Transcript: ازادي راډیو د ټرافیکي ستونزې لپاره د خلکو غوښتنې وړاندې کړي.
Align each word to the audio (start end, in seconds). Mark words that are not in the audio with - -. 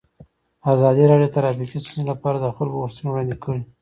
ازادي 0.73 1.03
راډیو 1.11 1.29
د 1.31 1.33
ټرافیکي 1.35 1.77
ستونزې 1.83 2.03
لپاره 2.11 2.37
د 2.39 2.45
خلکو 2.57 2.81
غوښتنې 2.83 3.07
وړاندې 3.09 3.35
کړي. 3.43 3.61